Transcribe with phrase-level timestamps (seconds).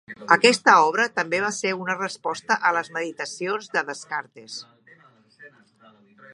[0.35, 4.59] Aquesta obra també va ser una resposta a les "Meditacions" de Descartes.